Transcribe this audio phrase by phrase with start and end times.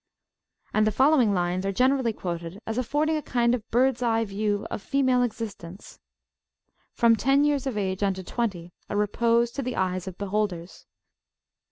[0.73, 4.65] And the following lines are generally quoted, as affording a kind of birds eye view
[4.71, 5.99] of female existence:
[6.91, 10.87] From 10 (years of age) unto 20, A repose to the eyes of beholders.